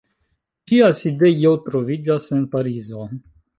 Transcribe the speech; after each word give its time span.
Ĝia 0.71 0.87
sidejo 1.01 1.53
troviĝas 1.67 2.33
en 2.39 2.43
Parizo. 2.57 3.07